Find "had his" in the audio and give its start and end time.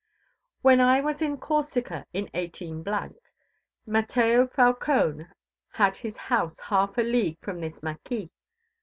5.73-6.17